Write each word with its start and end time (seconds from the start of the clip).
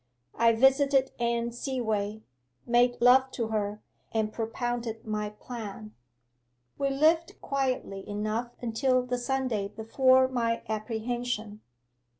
I 0.33 0.53
visited 0.53 1.11
Anne 1.19 1.51
Seaway, 1.51 2.23
made 2.65 2.99
love 2.99 3.29
to 3.33 3.49
her, 3.49 3.83
and 4.11 4.33
propounded 4.33 5.05
my 5.05 5.29
plan. 5.29 5.93
'We 6.79 6.89
lived 6.89 7.39
quietly 7.39 8.09
enough 8.09 8.49
until 8.63 9.03
the 9.03 9.19
Sunday 9.19 9.67
before 9.67 10.27
my 10.27 10.63
apprehension. 10.67 11.61